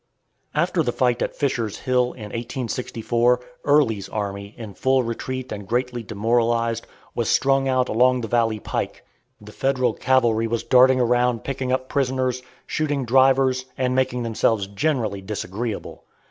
[0.55, 6.01] After the fight at Fisher's Hill, in 1864, Early's army, in full retreat and greatly
[6.01, 9.05] demoralized, was strung out along the valley pike.
[9.39, 15.21] The Federal cavalry was darting around picking up prisoners, shooting drivers, and making themselves generally
[15.21, 16.03] disagreeable.